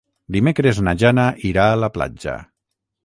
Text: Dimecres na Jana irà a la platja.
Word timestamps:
Dimecres 0.35 0.79
na 0.87 0.95
Jana 1.03 1.25
irà 1.53 1.67
a 1.75 1.79
la 1.83 1.91
platja. 1.99 2.39